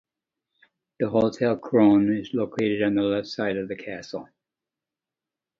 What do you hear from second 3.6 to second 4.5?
the castle.